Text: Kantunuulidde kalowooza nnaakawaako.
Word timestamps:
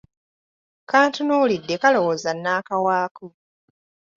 Kantunuulidde 0.89 1.75
kalowooza 1.81 2.31
nnaakawaako. 2.33 3.25